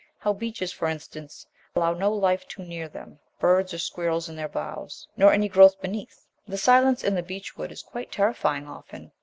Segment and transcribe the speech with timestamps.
[0.17, 1.45] How beeches, for instance,
[1.75, 5.79] allow no life too near them birds or squirrels in their boughs, nor any growth
[5.79, 6.25] beneath?
[6.47, 9.11] The silence in the beech wood is quite terrifying often!